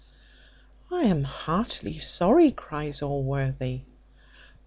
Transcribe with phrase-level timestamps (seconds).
[0.91, 3.83] "I am heartily sorry," cries Allworthy.